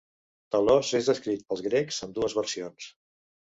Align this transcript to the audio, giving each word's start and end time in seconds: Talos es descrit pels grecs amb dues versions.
Talos 0.55 0.93
es 1.01 1.09
descrit 1.11 1.45
pels 1.53 1.63
grecs 1.67 2.01
amb 2.09 2.19
dues 2.19 2.37
versions. 2.41 2.91